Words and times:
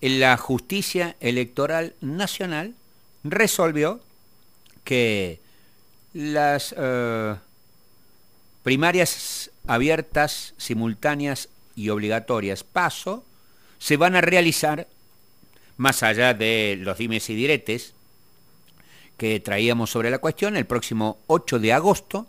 la 0.00 0.36
justicia 0.36 1.16
electoral 1.20 1.94
nacional 2.00 2.74
resolvió 3.24 4.00
que 4.84 5.40
las 6.12 6.74
eh, 6.76 7.34
primarias 8.62 9.50
abiertas, 9.66 10.54
simultáneas 10.56 11.48
y 11.74 11.88
obligatorias 11.88 12.64
paso 12.64 13.24
se 13.78 13.96
van 13.96 14.16
a 14.16 14.20
realizar 14.20 14.86
más 15.76 16.02
allá 16.02 16.34
de 16.34 16.78
los 16.80 16.98
dimes 16.98 17.28
y 17.28 17.34
diretes 17.34 17.94
que 19.16 19.40
traíamos 19.40 19.90
sobre 19.90 20.10
la 20.10 20.18
cuestión 20.18 20.56
el 20.56 20.66
próximo 20.66 21.18
8 21.26 21.58
de 21.58 21.72
agosto 21.72 22.26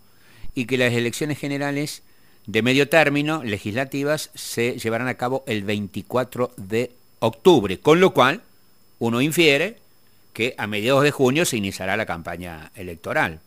y 0.55 0.65
que 0.65 0.77
las 0.77 0.93
elecciones 0.93 1.37
generales 1.37 2.03
de 2.45 2.61
medio 2.61 2.89
término 2.89 3.43
legislativas 3.43 4.31
se 4.33 4.77
llevarán 4.79 5.07
a 5.07 5.15
cabo 5.15 5.43
el 5.47 5.63
24 5.63 6.51
de 6.57 6.91
octubre, 7.19 7.79
con 7.79 7.99
lo 7.99 8.13
cual 8.13 8.41
uno 8.99 9.21
infiere 9.21 9.77
que 10.33 10.53
a 10.57 10.67
mediados 10.67 11.03
de 11.03 11.11
junio 11.11 11.45
se 11.45 11.57
iniciará 11.57 11.97
la 11.97 12.05
campaña 12.05 12.71
electoral. 12.75 13.39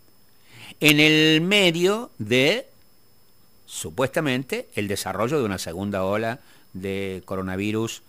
En 0.81 0.99
el 0.99 1.41
medio 1.41 2.11
de, 2.19 2.67
supuestamente, 3.67 4.69
el 4.75 4.89
desarrollo 4.89 5.39
de 5.39 5.45
una 5.45 5.59
segunda 5.59 6.05
ola 6.05 6.41
de 6.73 7.23
coronavirus 7.25 8.03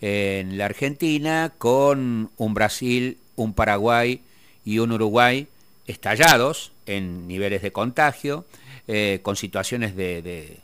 en 0.00 0.58
la 0.58 0.66
Argentina, 0.66 1.52
con 1.58 2.30
un 2.36 2.54
Brasil, 2.54 3.18
un 3.36 3.54
Paraguay 3.54 4.20
y 4.64 4.78
un 4.78 4.92
Uruguay 4.92 5.46
estallados 5.86 6.72
en 6.86 7.28
niveles 7.28 7.62
de 7.62 7.72
contagio, 7.72 8.44
eh, 8.88 9.20
con 9.22 9.36
situaciones 9.36 9.94
de, 9.94 10.58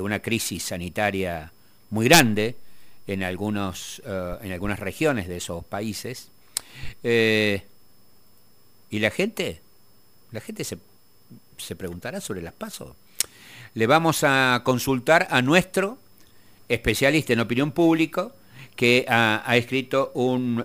una 0.00 0.20
crisis 0.20 0.64
sanitaria 0.64 1.52
muy 1.90 2.06
grande 2.06 2.56
en, 3.06 3.22
algunos, 3.22 4.02
eh, 4.04 4.36
en 4.42 4.52
algunas 4.52 4.78
regiones 4.78 5.28
de 5.28 5.36
esos 5.36 5.64
países. 5.64 6.28
Eh, 7.02 7.62
y 8.90 8.98
la 8.98 9.10
gente, 9.10 9.60
la 10.32 10.40
gente 10.40 10.64
se, 10.64 10.78
se 11.58 11.76
preguntará 11.76 12.20
sobre 12.20 12.42
las 12.42 12.52
pasos. 12.52 12.96
Le 13.74 13.86
vamos 13.86 14.24
a 14.24 14.62
consultar 14.64 15.28
a 15.30 15.42
nuestro 15.42 15.98
especialista 16.68 17.32
en 17.32 17.40
opinión 17.40 17.72
pública, 17.72 18.30
que 18.76 19.04
ha, 19.08 19.56
escrito 19.56 20.12
un 20.14 20.64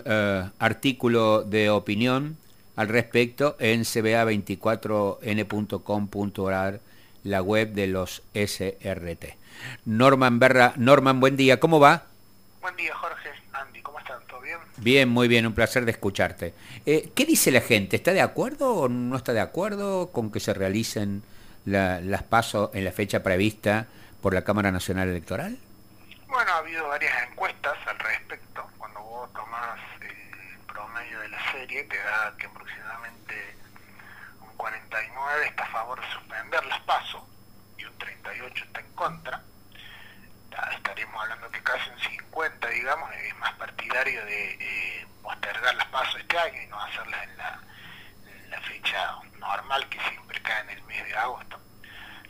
artículo 0.58 1.42
de 1.42 1.68
opinión 1.68 2.36
al 2.76 2.88
respecto 2.88 3.56
en 3.58 3.82
cba24n.com.ar, 3.82 6.80
la 7.24 7.42
web 7.42 7.72
de 7.72 7.88
los 7.88 8.22
SRT. 8.34 9.24
Norman 9.86 10.38
Berra, 10.38 10.74
Norman, 10.76 11.18
buen 11.18 11.36
día, 11.36 11.58
¿cómo 11.58 11.80
va? 11.80 12.04
Buen 12.66 12.74
día, 12.74 12.96
Jorge. 12.96 13.30
Andy, 13.52 13.80
¿cómo 13.80 14.00
están? 14.00 14.20
¿Todo 14.26 14.40
bien? 14.40 14.58
Bien, 14.78 15.08
muy 15.08 15.28
bien, 15.28 15.46
un 15.46 15.54
placer 15.54 15.84
de 15.84 15.92
escucharte. 15.92 16.52
Eh, 16.84 17.12
¿Qué 17.14 17.24
dice 17.24 17.52
la 17.52 17.60
gente? 17.60 17.94
¿Está 17.94 18.12
de 18.12 18.20
acuerdo 18.20 18.74
o 18.74 18.88
no 18.88 19.16
está 19.16 19.32
de 19.32 19.38
acuerdo 19.38 20.10
con 20.10 20.32
que 20.32 20.40
se 20.40 20.52
realicen 20.52 21.22
las 21.64 22.24
pasos 22.24 22.70
en 22.74 22.84
la 22.84 22.90
fecha 22.90 23.22
prevista 23.22 23.86
por 24.20 24.34
la 24.34 24.42
Cámara 24.42 24.72
Nacional 24.72 25.08
Electoral? 25.08 25.56
Bueno, 26.26 26.50
ha 26.50 26.56
habido 26.56 26.88
varias 26.88 27.14
encuestas 27.30 27.76
al 27.86 28.00
respecto. 28.00 28.68
Cuando 28.78 29.00
vos 29.00 29.32
tomás 29.32 29.78
promedio 30.66 31.20
de 31.20 31.28
la 31.28 31.52
serie 31.52 31.84
te 31.84 31.96
da 31.96 32.34
que 32.36 32.46
aproximadamente 32.46 33.56
un 34.40 34.56
49 34.56 35.46
está 35.46 35.62
a 35.62 35.68
favor 35.68 36.00
de 36.00 36.12
suspender 36.12 36.66
las 36.66 36.80
pasos 36.80 37.22
y 37.78 37.84
un 37.84 37.96
38 37.96 38.64
está 38.64 38.80
en 38.80 38.92
contra. 38.96 39.40
Estaríamos 40.72 41.22
hablando 41.22 41.50
que 41.50 41.62
casi 41.62 41.90
un 41.90 41.98
50, 41.98 42.68
digamos, 42.68 43.10
es 43.14 43.36
más 43.36 43.52
partidario 43.54 44.24
de 44.24 44.52
eh, 44.60 45.06
postergar 45.22 45.74
las 45.74 45.86
pasos 45.88 46.20
este 46.20 46.38
año 46.38 46.62
y 46.62 46.66
no 46.66 46.80
hacerlas 46.80 47.22
en 47.24 47.36
la, 47.38 47.60
fecha 48.62 49.14
normal 49.38 49.86
que 49.88 50.00
siempre 50.08 50.40
cae 50.42 50.62
en 50.62 50.70
el 50.70 50.82
mes 50.84 51.04
de 51.06 51.14
agosto. 51.16 51.60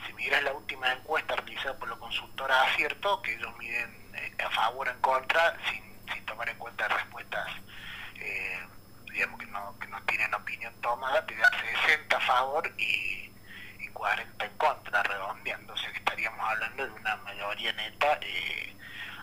Si 0.05 0.13
miras 0.13 0.43
la 0.43 0.53
última 0.53 0.91
encuesta 0.91 1.35
realizada 1.35 1.77
por 1.79 1.89
la 1.89 1.95
consultora 1.95 2.63
Acierto, 2.63 3.21
que 3.21 3.33
ellos 3.33 3.57
miden 3.57 4.11
eh, 4.13 4.43
a 4.43 4.49
favor 4.51 4.87
o 4.87 4.91
en 4.91 4.99
contra 4.99 5.57
sin, 5.69 5.83
sin 6.13 6.25
tomar 6.25 6.49
en 6.49 6.57
cuenta 6.57 6.87
respuestas 6.87 7.47
eh, 8.19 8.59
digamos 9.11 9.39
que 9.39 9.45
no, 9.47 9.75
que 9.79 9.87
no 9.87 10.01
tienen 10.03 10.33
opinión 10.33 10.73
tomada, 10.81 11.25
te 11.25 11.35
da 11.35 11.49
60 11.85 12.17
a 12.17 12.21
favor 12.21 12.71
y, 12.77 13.31
40 13.93 14.45
en 14.45 14.57
contra, 14.57 15.03
redondeando, 15.03 15.73
o 15.73 15.77
sea 15.77 15.91
que 15.91 15.97
estaríamos 15.99 16.39
hablando 16.49 16.85
de 16.85 16.91
una 16.91 17.15
mayoría 17.17 17.73
neta 17.73 18.17
eh, 18.21 18.75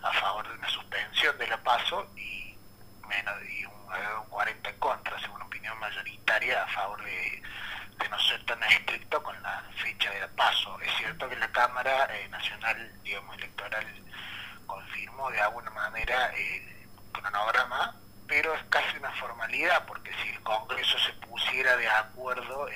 a 0.03 0.11
favor 0.13 0.47
de 0.47 0.55
una 0.55 0.69
suspensión 0.69 1.37
de 1.37 1.47
la 1.47 1.57
paso 1.63 2.07
y 2.15 2.55
menos 3.07 3.39
de 3.41 3.67
un, 3.67 3.75
40 4.29 4.69
en 4.69 4.79
contra, 4.79 5.19
según 5.19 5.41
opinión 5.41 5.77
mayoritaria 5.79 6.63
a 6.63 6.67
favor 6.67 7.03
de, 7.03 7.41
no 8.09 8.19
ser 8.19 8.45
tan 8.45 8.61
estricto 8.63 9.21
con 9.23 9.41
la 9.41 9.63
fecha 9.81 10.11
de 10.11 10.19
la 10.19 10.27
paso. 10.29 10.79
Es 10.81 10.91
cierto 10.97 11.27
que 11.27 11.35
la 11.37 11.51
Cámara 11.51 12.07
eh, 12.15 12.27
Nacional, 12.29 12.91
digamos, 13.03 13.35
Electoral 13.37 13.85
confirmó 14.67 15.31
de 15.31 15.41
alguna 15.41 15.71
manera 15.71 16.27
el 16.35 16.87
cronograma 17.11 17.95
pero 18.27 18.53
es 18.55 18.63
casi 18.69 18.97
una 18.97 19.11
formalidad, 19.13 19.85
porque 19.85 20.11
si 20.23 20.29
el 20.29 20.41
Congreso 20.41 20.97
se 20.99 21.13
pusiera 21.27 21.75
de 21.77 21.87
acuerdo 21.87 22.67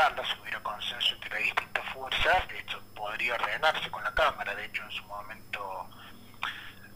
si 0.00 0.40
hubiera 0.40 0.62
consenso 0.62 1.14
entre 1.14 1.30
las 1.30 1.42
distintas 1.42 1.84
fuerzas, 1.92 2.44
esto 2.56 2.82
podría 2.94 3.34
ordenarse 3.34 3.90
con 3.90 4.02
la 4.02 4.14
Cámara. 4.14 4.54
De 4.54 4.64
hecho, 4.64 4.82
en 4.82 4.90
su 4.92 5.04
momento, 5.04 5.90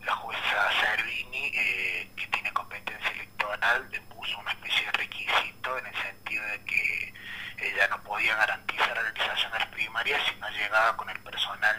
la 0.04 0.14
jueza 0.14 0.70
Servini, 0.80 1.50
eh, 1.54 2.10
que 2.16 2.26
tiene 2.28 2.50
competencia 2.52 3.10
electoral, 3.10 3.88
puso 4.08 4.38
una 4.38 4.52
especie 4.52 4.86
de 4.86 4.92
requisito 4.92 5.78
en 5.78 5.86
el 5.86 5.94
sentido 6.02 6.44
de 6.46 6.64
que 6.64 7.14
ella 7.58 7.88
no 7.88 8.02
podía 8.02 8.36
garantizar 8.36 8.88
la 8.88 9.02
realización 9.02 9.52
de 9.52 9.58
las 9.58 9.68
primarias 9.68 10.22
si 10.26 10.34
no 10.36 10.48
llegaba 10.48 10.96
con 10.96 11.10
el 11.10 11.20
personal 11.20 11.76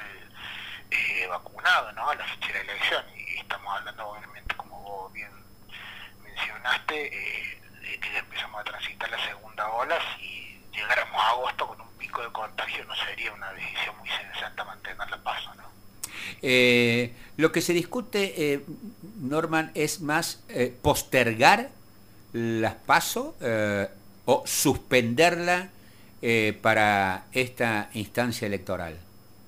eh, 0.91 1.27
vacunado 1.27 1.91
¿no? 1.93 2.09
a 2.09 2.15
la 2.15 2.25
fecha 2.25 2.53
de 2.53 2.61
elección 2.61 3.05
estamos 3.45 3.77
hablando 3.77 4.07
obviamente, 4.07 4.55
como 4.55 4.81
vos 4.81 5.13
bien 5.13 5.31
mencionaste, 6.23 6.95
eh, 6.95 7.61
de 7.81 7.99
que 7.99 8.11
ya 8.11 8.19
empezamos 8.19 8.61
a 8.61 8.63
transitar 8.63 9.09
la 9.09 9.23
segunda 9.25 9.69
ola, 9.69 9.99
agosto 11.35 11.67
con 11.67 11.81
un 11.81 11.87
pico 11.97 12.21
de 12.21 12.31
contagio 12.31 12.83
no 12.85 12.95
sería 12.95 13.31
una 13.33 13.51
decisión 13.53 13.97
muy 13.99 14.09
sensata 14.09 14.63
mantener 14.63 15.09
la 15.09 15.17
paso, 15.17 15.53
¿no? 15.55 15.63
Eh, 16.41 17.13
lo 17.37 17.51
que 17.51 17.61
se 17.61 17.73
discute, 17.73 18.53
eh, 18.53 18.65
Norman, 19.19 19.71
es 19.75 20.01
más 20.01 20.43
postergar 20.81 21.69
las 22.33 22.73
pasos 22.75 23.35
o 24.25 24.43
suspenderla 24.45 25.69
para 26.61 27.25
esta 27.31 27.89
instancia 27.93 28.47
electoral. 28.47 28.97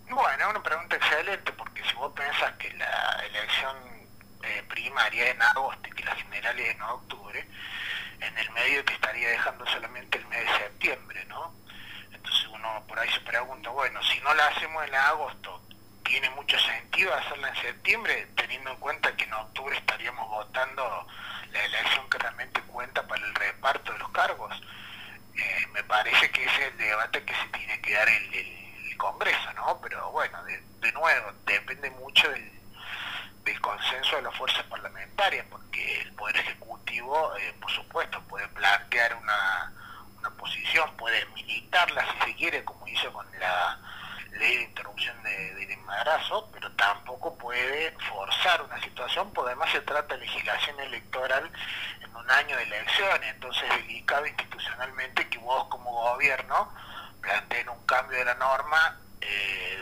Bueno, 0.09 0.49
una 0.49 0.63
pregunta 0.63 0.95
excelente, 0.95 1.51
porque 1.53 1.83
si 1.83 1.93
vos 1.95 2.13
pensás 2.13 2.53
que 2.53 2.71
la 2.73 3.23
elección 3.25 3.75
eh, 4.43 4.63
primaria 4.69 5.31
en 5.31 5.41
agosto 5.41 5.89
y 5.89 5.91
que 5.91 6.05
las 6.05 6.15
generales 6.15 6.75
en 6.75 6.81
octubre, 6.81 7.45
en 8.21 8.37
el 8.37 8.51
medio 8.51 8.85
que 8.85 8.93
estaría 8.93 9.29
dejando 9.29 9.65
solamente 9.65 10.17
el 10.17 10.25
mes 10.27 10.39
de 10.45 10.57
septiembre, 10.59 11.25
¿no? 11.25 11.53
Entonces 12.27 12.47
uno 12.51 12.83
por 12.87 12.99
ahí 12.99 13.09
se 13.09 13.21
pregunta, 13.21 13.69
bueno, 13.69 14.03
si 14.03 14.19
no 14.19 14.33
la 14.33 14.47
hacemos 14.47 14.85
en 14.85 14.95
agosto, 14.95 15.61
¿tiene 16.03 16.29
mucho 16.31 16.59
sentido 16.59 17.13
hacerla 17.13 17.47
en 17.49 17.55
septiembre, 17.55 18.27
teniendo 18.35 18.71
en 18.71 18.77
cuenta 18.77 19.15
que 19.15 19.23
en 19.23 19.33
octubre 19.33 19.77
estaríamos 19.77 20.27
votando 20.27 21.07
la 21.51 21.63
elección 21.63 22.09
que 22.09 22.17
realmente 22.17 22.61
cuenta 22.63 23.07
para 23.07 23.25
el 23.25 23.33
reparto 23.33 23.93
de 23.93 23.99
los 23.99 24.09
cargos? 24.09 24.53
Eh, 25.37 25.67
me 25.71 25.83
parece 25.85 26.29
que 26.31 26.43
ese 26.43 26.61
es 26.63 26.67
el 26.73 26.77
debate 26.77 27.23
que 27.23 27.33
se 27.33 27.47
tiene 27.57 27.79
que 27.81 27.93
dar 27.93 28.09
el, 28.09 28.57
Congreso, 28.97 29.53
¿no? 29.53 29.79
Pero 29.79 30.09
bueno, 30.09 30.43
de, 30.45 30.91
nuevo, 30.93 31.31
depende 31.45 31.91
mucho 31.91 32.27
del, 32.31 33.61
consenso 33.61 34.15
de 34.15 34.23
las 34.23 34.35
fuerzas 34.35 34.63
parlamentarias, 34.63 35.45
porque 35.51 36.01
el 36.01 36.11
Poder 36.13 36.35
Ejecutivo, 36.37 37.37
eh, 37.37 37.53
por 37.61 37.69
supuesto, 37.69 38.19
puede 38.21 38.47
plantear 38.47 39.13
una, 39.17 39.71
posición, 40.31 40.91
puede 40.97 41.26
militarla 41.47 42.05
si 42.11 42.29
se 42.29 42.35
quiere, 42.35 42.63
como 42.63 42.87
hizo 42.87 43.11
con 43.11 43.25
la 43.39 43.79
ley 44.33 44.57
de 44.57 44.63
interrupción 44.63 45.23
del 45.23 45.71
embarazo, 45.71 46.49
pero 46.53 46.69
tampoco 46.73 47.35
puede 47.37 47.91
forzar 48.09 48.61
una 48.61 48.79
situación, 48.81 49.31
porque 49.33 49.51
además 49.51 49.71
se 49.71 49.81
trata 49.81 50.15
de 50.15 50.21
legislación 50.21 50.79
electoral 50.81 51.49
en 52.01 52.15
un 52.15 52.29
año 52.29 52.57
de 52.57 52.63
elecciones, 52.63 53.33
entonces 53.33 53.63
es 53.63 53.77
delicado 53.77 54.27
institucionalmente 54.27 55.27
que 55.29 55.37
vos 55.39 55.67
como 55.69 55.91
gobierno 55.91 56.71
planteen 57.21 57.69
un 57.69 57.85
cambio 57.85 58.17
de 58.19 58.25
la 58.25 58.35
norma 58.35 58.99
eh, 59.21 59.79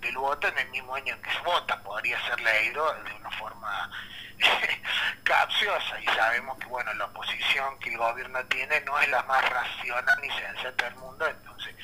del, 0.00 0.16
voto 0.16 0.48
en 0.48 0.58
el 0.58 0.68
mismo 0.70 0.96
año 0.96 1.14
en 1.14 1.22
que 1.22 1.30
se 1.30 1.40
vota. 1.42 1.80
Podría 1.82 2.20
ser 2.26 2.40
leído 2.40 2.92
de 3.04 3.12
una 3.12 3.30
forma 3.32 3.90
capciosa 5.24 6.00
y 6.00 6.06
sabemos 6.06 6.58
que 6.58 6.66
bueno 6.66 6.92
la 6.94 7.06
oposición 7.06 7.78
que 7.78 7.90
el 7.90 7.98
gobierno 7.98 8.44
tiene 8.46 8.80
no 8.82 8.98
es 8.98 9.08
la 9.08 9.22
más 9.24 9.48
racional 9.48 10.20
ni 10.20 10.30
sensata 10.30 10.84
del 10.84 10.96
mundo, 10.96 11.26
entonces 11.26 11.74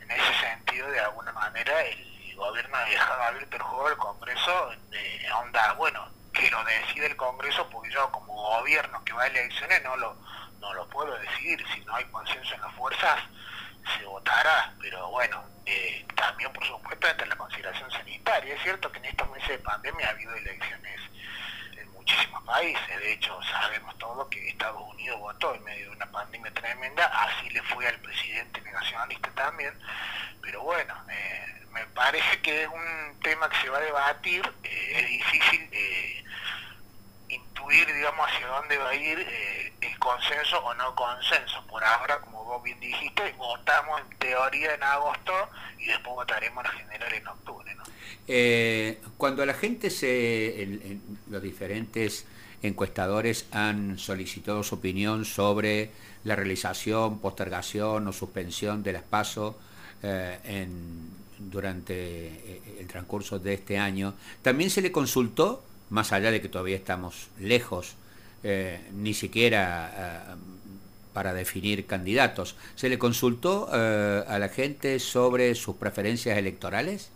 en 0.00 0.10
ese 0.10 0.34
sentido 0.40 0.90
de 0.90 1.00
alguna 1.00 1.32
manera 1.32 1.80
el, 1.82 2.14
gobierno 2.34 2.76
ha 2.76 2.84
dejado 2.86 3.22
abierto 3.22 3.56
el 3.56 3.62
juego 3.62 3.88
del 3.88 3.98
Congreso 3.98 4.70
de 4.90 5.32
onda, 5.40 5.72
bueno, 5.74 6.10
que 6.32 6.50
lo 6.50 6.64
decide 6.64 7.06
el 7.06 7.16
Congreso, 7.16 7.70
porque 7.70 7.92
yo 7.92 8.10
como 8.10 8.34
gobierno 8.34 9.04
que 9.04 9.12
va 9.12 9.22
a 9.22 9.26
elecciones 9.28 9.82
no 9.84 9.96
lo, 9.96 10.16
no 10.58 10.74
lo 10.74 10.88
puedo 10.88 11.16
decidir, 11.20 11.64
si 11.72 11.80
no 11.84 11.94
hay 11.94 12.04
consenso 12.06 12.54
en 12.54 12.60
las 12.60 12.74
fuerzas 12.74 13.20
se 13.96 14.04
votará, 14.04 14.74
pero 14.80 15.08
bueno, 15.10 15.44
eh, 15.66 16.04
también 16.14 16.52
por 16.52 16.64
supuesto 16.66 17.06
entre 17.06 17.26
la 17.26 17.36
consideración 17.36 17.90
sanitaria. 17.90 18.54
Es 18.54 18.62
cierto 18.62 18.90
que 18.90 18.98
en 18.98 19.04
estos 19.06 19.30
meses 19.30 19.48
de 19.48 19.58
pandemia 19.58 20.08
ha 20.08 20.10
habido 20.10 20.34
elecciones 20.34 21.00
muchísimos 22.04 22.42
países, 22.44 22.98
de 23.00 23.12
hecho 23.14 23.40
sabemos 23.44 23.96
todo 23.96 24.28
que 24.28 24.48
Estados 24.48 24.82
Unidos 24.82 25.18
votó 25.20 25.54
en 25.54 25.64
medio 25.64 25.88
de 25.88 25.96
una 25.96 26.06
pandemia 26.06 26.52
tremenda, 26.52 27.06
así 27.06 27.48
le 27.48 27.62
fue 27.62 27.86
al 27.88 27.98
presidente 28.00 28.60
negacionalista 28.60 29.30
también, 29.30 29.72
pero 30.42 30.62
bueno, 30.62 30.94
eh, 31.08 31.66
me 31.70 31.86
parece 31.86 32.42
que 32.42 32.64
es 32.64 32.68
un 32.68 33.20
tema 33.22 33.48
que 33.48 33.56
se 33.56 33.70
va 33.70 33.78
a 33.78 33.80
debatir, 33.80 34.54
eh, 34.64 34.92
es 34.96 35.08
difícil 35.08 35.70
intuir, 37.28 37.86
digamos, 37.94 38.28
hacia 38.28 38.46
dónde 38.48 38.76
va 38.76 38.90
a 38.90 38.94
ir 38.94 39.18
el 39.80 39.98
consenso 39.98 40.58
o 40.62 40.74
no 40.74 40.94
consenso. 40.94 41.66
Por 41.66 41.82
ahora, 41.82 42.20
como 42.20 42.44
vos 42.44 42.62
bien 42.62 42.78
dijiste, 42.80 43.32
votamos 43.32 44.02
en 44.02 44.18
teoría 44.18 44.74
en 44.74 44.82
agosto 44.82 45.50
y 45.78 45.86
después 45.86 46.14
votaremos 46.14 46.62
la 46.62 46.70
general 46.70 47.12
en 47.14 47.26
octubre. 47.26 47.53
Eh, 48.26 48.98
cuando 49.16 49.44
la 49.44 49.54
gente 49.54 49.90
se, 49.90 50.98
los 51.30 51.42
diferentes 51.42 52.24
encuestadores 52.62 53.46
han 53.50 53.98
solicitado 53.98 54.62
su 54.62 54.76
opinión 54.76 55.24
sobre 55.24 55.90
la 56.24 56.34
realización, 56.34 57.18
postergación 57.18 58.08
o 58.08 58.12
suspensión 58.12 58.82
de 58.82 58.92
las 58.94 59.02
PASO 59.02 59.58
eh, 60.02 60.66
durante 61.38 61.94
eh, 61.94 62.60
el 62.80 62.86
transcurso 62.86 63.38
de 63.38 63.54
este 63.54 63.78
año, 63.78 64.14
también 64.40 64.70
se 64.70 64.80
le 64.80 64.90
consultó, 64.90 65.62
más 65.90 66.12
allá 66.12 66.30
de 66.30 66.40
que 66.40 66.48
todavía 66.48 66.76
estamos 66.76 67.28
lejos, 67.38 67.96
ni 68.92 69.14
siquiera 69.14 70.36
para 71.14 71.32
definir 71.32 71.86
candidatos. 71.86 72.56
¿Se 72.74 72.90
le 72.90 72.98
consultó 72.98 73.70
eh, 73.72 74.24
a 74.28 74.38
la 74.38 74.50
gente 74.50 74.98
sobre 74.98 75.54
sus 75.54 75.76
preferencias 75.76 76.36
electorales? 76.36 77.08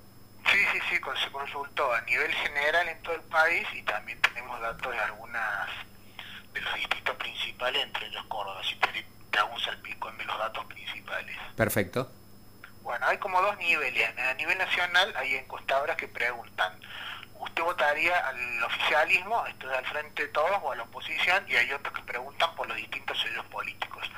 Se 0.89 1.31
consultó 1.31 1.93
a 1.93 2.01
nivel 2.03 2.33
general 2.33 2.89
en 2.89 3.03
todo 3.03 3.15
el 3.15 3.21
país 3.23 3.67
y 3.75 3.83
también 3.83 4.21
tenemos 4.23 4.59
datos 4.61 4.91
de 4.91 4.99
algunas 4.99 5.69
de 6.53 6.61
los 6.61 6.75
distritos 6.75 7.15
principales, 7.17 7.83
entre 7.83 8.07
ellos 8.07 8.25
Córdoba, 8.27 8.63
si 8.65 8.75
te, 8.77 9.07
te 9.31 9.39
hago 9.39 9.53
un 9.53 9.61
salpicón 9.61 10.17
de 10.17 10.25
los 10.25 10.39
datos 10.39 10.65
principales. 10.67 11.37
Perfecto. 11.57 12.11
Bueno, 12.83 13.07
hay 13.07 13.19
como 13.19 13.43
dos 13.43 13.59
niveles. 13.59 14.19
A 14.19 14.35
nivel 14.35 14.57
nacional 14.57 15.13
hay 15.17 15.37
encuestadoras 15.37 15.97
que 15.97 16.09
preguntan 16.09 16.73
usted 17.39 17.63
votaría 17.63 18.17
al 18.27 18.65
oficialismo, 18.65 19.47
esto 19.47 19.71
es 19.71 19.79
al 19.79 19.87
frente 19.87 20.23
de 20.23 20.29
todos, 20.29 20.59
o 20.63 20.73
a 20.73 20.77
la 20.77 20.83
oposición, 20.83 21.45
y 21.49 21.57
hay 21.57 21.73
otros 21.73 21.95
que 21.95 22.03
preguntan 22.03 22.55
por 22.55 22.67
los 22.67 22.77
distintos 22.77 23.21
sellos 23.21 23.45
políticos. 23.47 24.11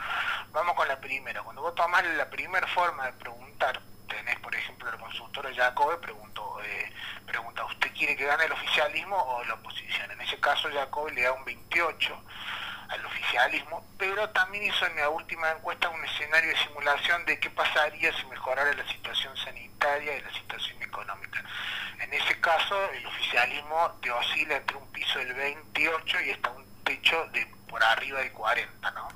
Vamos 0.53 0.75
con 0.75 0.89
la 0.89 1.01
primera. 1.01 1.43
Cuando 1.43 1.63
vos 1.63 1.75
tomás 1.75 2.05
la 2.05 2.29
primera 2.29 2.67
forma 2.69 3.07
de 3.07 3.13
preguntar, 3.15 3.81
tenés, 4.09 4.39
por 4.41 4.55
ejemplo, 4.55 4.89
el 4.91 4.99
consultor 4.99 5.55
Jacobe, 5.55 5.99
pregunto, 5.99 6.40
eh, 6.63 6.93
pregunta, 7.27 7.65
¿usted 7.65 7.93
quiere 7.93 8.17
que 8.17 8.25
gane 8.25 8.45
el 8.45 8.53
oficialismo 8.53 9.17
o 9.17 9.45
la 9.45 9.55
oposición? 9.55 10.11
En 10.11 10.21
ese 10.21 10.39
caso, 10.41 10.69
Jacobe 10.73 11.13
le 11.13 11.23
da 11.23 11.33
un 11.33 11.45
28 11.45 12.23
al 12.89 13.07
oficialismo, 13.07 13.87
pero 13.99 14.29
también 14.31 14.65
hizo 14.65 14.85
en 14.87 14.97
la 14.97 15.09
última 15.09 15.51
encuesta 15.53 15.89
un 15.89 16.05
escenario 16.05 16.51
de 16.51 16.57
simulación 16.59 17.25
de 17.25 17.39
qué 17.39 17.49
pasaría 17.51 18.13
si 18.17 18.27
mejorara 18.27 18.73
la 18.73 18.87
situación 18.89 19.37
sanitaria 19.37 20.17
y 20.17 20.23
la 20.23 20.33
situación 20.33 20.83
económica. 20.83 21.45
En 22.01 22.13
ese 22.13 22.41
caso, 22.41 22.91
el 22.93 23.07
oficialismo 23.07 23.99
te 24.03 24.11
oscila 24.11 24.57
entre 24.57 24.77
un 24.77 24.91
piso 24.93 25.19
del 25.21 25.33
28 25.35 26.21
y 26.23 26.31
hasta 26.31 26.51
un 26.51 26.65
techo 26.83 27.27
de 27.29 27.47
por 27.69 27.83
arriba 27.85 28.21
de 28.21 28.33
40, 28.33 28.91
¿no? 28.91 29.09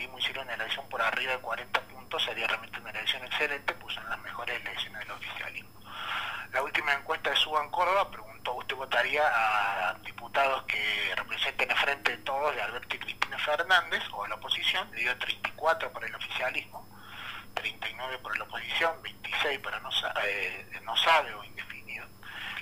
Hiciera 0.00 0.40
una 0.42 0.54
elección 0.54 0.88
por 0.88 1.02
arriba 1.02 1.32
de 1.32 1.38
40 1.40 1.80
puntos, 1.82 2.22
sería 2.22 2.46
realmente 2.46 2.80
una 2.80 2.90
elección 2.90 3.22
excelente, 3.24 3.74
pues 3.74 3.94
son 3.94 4.08
las 4.08 4.18
mejores 4.20 4.58
elecciones 4.60 4.98
del 5.00 5.10
oficialismo. 5.10 5.70
La 6.52 6.62
última 6.62 6.94
encuesta 6.94 7.28
de 7.28 7.36
Suban 7.36 7.70
Córdoba 7.70 8.10
preguntó, 8.10 8.54
¿usted 8.54 8.76
votaría 8.76 9.22
a 9.26 9.94
diputados 10.04 10.62
que 10.64 11.12
representen 11.16 11.70
el 11.70 11.76
frente 11.76 12.12
de 12.12 12.16
todos 12.18 12.54
de 12.54 12.62
Alberto 12.62 12.96
y 12.96 12.98
Cristina 12.98 13.38
Fernández 13.38 14.02
o 14.12 14.26
la 14.26 14.36
oposición? 14.36 14.90
Le 14.92 15.00
dio 15.00 15.18
34 15.18 15.92
para 15.92 16.06
el 16.06 16.14
oficialismo, 16.14 16.86
39 17.54 18.18
por 18.18 18.36
la 18.38 18.44
oposición, 18.44 19.02
26 19.02 19.58
para 19.60 19.80
no, 19.80 19.90
eh, 20.24 20.80
no 20.82 20.96
sabe 20.96 21.34
o 21.34 21.44
indefinido. 21.44 22.06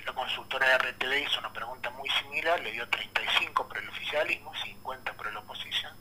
La 0.05 0.13
consultora 0.13 0.67
de 0.67 0.91
RTV 0.91 1.23
hizo 1.23 1.39
una 1.39 1.53
pregunta 1.53 1.89
muy 1.91 2.09
similar, 2.09 2.59
le 2.59 2.71
dio 2.71 2.87
35 2.89 3.67
por 3.67 3.77
el 3.77 3.87
oficialismo, 3.87 4.53
50 4.55 5.13
por 5.13 5.31
la 5.33 5.39
oposición. 5.39 5.93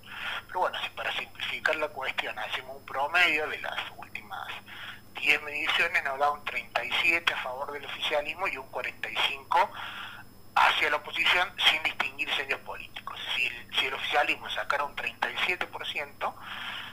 Pero 0.49 0.61
bueno, 0.61 0.79
para 0.97 1.13
simplificar 1.13 1.77
la 1.77 1.89
cuestión 1.89 2.37
hacemos 2.39 2.77
un 2.77 2.85
promedio 2.85 3.47
de 3.49 3.59
las 3.59 3.79
últimas 3.97 4.49
10 5.15 5.43
mediciones, 5.43 6.03
nos 6.05 6.19
da 6.19 6.31
un 6.31 6.45
37 6.45 7.33
a 7.33 7.43
favor 7.43 7.73
del 7.73 7.85
oficialismo 7.85 8.49
y 8.49 8.57
un 8.57 8.67
45 8.69 9.71
hacia 10.57 10.91
la 10.91 10.97
oposición 10.97 11.49
sin 11.71 11.83
distinguir 11.85 12.29
sellos 12.35 12.59
políticos. 12.61 13.19
Si 13.37 13.49
si 13.79 13.87
el 13.87 13.95
oficialismo 13.95 14.49
sacara 14.51 14.85
un 14.85 14.97
37%, 14.97 16.35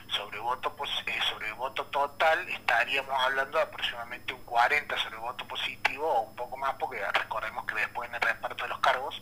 sobre 0.08 0.38
voto 0.38 0.74
eh, 1.06 1.20
sobre 1.28 1.52
voto 1.52 1.84
total 1.86 2.48
estaríamos 2.48 3.12
hablando 3.22 3.58
de 3.58 3.64
aproximadamente 3.64 4.32
un 4.32 4.42
40 4.44 4.96
sobre 4.98 5.16
voto 5.16 5.46
positivo 5.46 6.06
o 6.06 6.22
un 6.22 6.36
poco 6.36 6.56
más 6.56 6.74
porque 6.78 7.00
recordemos 7.12 7.64
que 7.66 7.74
después 7.74 8.08
en 8.08 8.14
el 8.14 8.20
reparto 8.20 8.64
de 8.64 8.68
los 8.68 8.78
cargos 8.78 9.20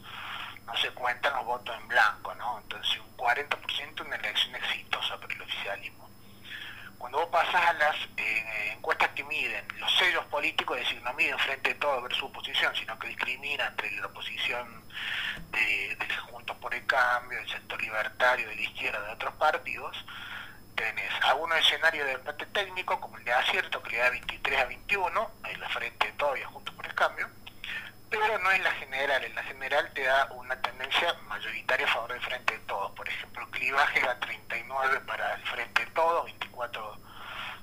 no 0.66 0.76
se 0.76 0.90
cuentan 0.90 1.34
los 1.34 1.44
votos 1.44 1.76
en 1.80 1.88
blanco, 1.88 2.34
¿no? 2.34 2.58
Entonces 2.58 2.98
un 3.00 3.16
40% 3.16 4.00
una 4.06 4.16
elección 4.16 4.54
exitosa 4.54 5.18
para 5.18 5.34
el 5.34 5.42
oficialismo. 5.42 6.08
Cuando 6.98 7.18
vos 7.18 7.28
pasas 7.28 7.66
a 7.66 7.72
las 7.74 7.96
eh, 8.16 8.72
encuestas 8.72 9.10
que 9.10 9.24
miden 9.24 9.64
los 9.78 9.94
sellos 9.98 10.24
políticos, 10.26 10.78
es 10.78 10.84
decir, 10.84 11.02
no 11.02 11.12
miden 11.14 11.38
frente 11.38 11.70
de 11.70 11.74
todo 11.74 12.00
ver 12.00 12.14
su 12.14 12.26
oposición, 12.26 12.74
sino 12.74 12.98
que 12.98 13.08
discrimina 13.08 13.66
entre 13.66 13.90
la 13.92 14.06
oposición 14.06 14.84
de, 15.50 15.96
de 15.96 16.16
Juntos 16.30 16.56
por 16.56 16.74
el 16.74 16.86
Cambio, 16.86 17.38
del 17.38 17.48
sector 17.48 17.80
libertario, 17.82 18.48
de 18.48 18.56
la 18.56 18.62
izquierda, 18.62 19.00
de 19.02 19.12
otros 19.12 19.34
partidos, 19.34 20.04
tenés 20.74 21.10
algunos 21.22 21.58
escenarios 21.58 22.06
de 22.06 22.12
empate 22.12 22.46
técnico, 22.46 23.00
como 23.00 23.18
el 23.18 23.24
de 23.24 23.32
acierto, 23.32 23.82
que 23.82 23.90
le 23.90 23.98
da 23.98 24.10
23 24.10 24.60
a 24.60 24.64
21, 24.64 25.30
en 25.44 25.60
la 25.60 25.68
frente 25.68 26.12
todavía 26.16 26.46
junto 26.48 26.72
por 26.74 26.86
el 26.86 26.94
cambio, 26.94 27.28
pero 28.20 28.38
no 28.38 28.50
es 28.50 28.60
la 28.62 28.72
general, 28.72 29.24
en 29.24 29.34
la 29.34 29.42
general 29.42 29.90
te 29.94 30.02
da 30.02 30.28
una 30.32 30.60
tendencia 30.60 31.14
mayoritaria 31.28 31.86
a 31.86 31.92
favor 31.92 32.12
del 32.12 32.22
frente 32.22 32.54
de 32.54 32.60
todos. 32.60 32.92
Por 32.92 33.08
ejemplo, 33.08 33.48
clivaje 33.50 34.00
da 34.00 34.18
39 34.20 35.00
para 35.00 35.34
el 35.34 35.42
frente 35.42 35.84
de 35.84 35.90
todos, 35.90 36.24
24 36.24 36.98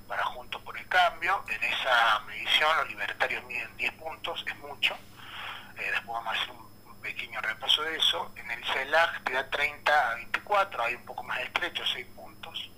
para 0.06 0.24
juntos 0.24 0.60
por 0.62 0.76
el 0.76 0.86
cambio. 0.88 1.44
En 1.48 1.62
esa 1.62 2.20
medición 2.26 2.76
los 2.76 2.88
libertarios 2.88 3.44
miden 3.44 3.76
10 3.76 3.92
puntos, 3.92 4.44
es 4.46 4.56
mucho. 4.58 4.94
Eh, 5.76 5.90
después 5.90 6.06
vamos 6.06 6.36
a 6.36 6.42
hacer 6.42 6.50
un 6.50 7.00
pequeño 7.00 7.40
repaso 7.40 7.82
de 7.82 7.96
eso. 7.96 8.32
En 8.36 8.50
el 8.50 8.64
CELAG 8.64 9.24
te 9.24 9.32
da 9.32 9.48
30 9.48 10.10
a 10.10 10.14
24, 10.16 10.82
hay 10.82 10.94
un 10.94 11.04
poco 11.04 11.22
más 11.22 11.40
estrecho, 11.40 11.82
6 11.86 12.06
puntos. 12.14 12.70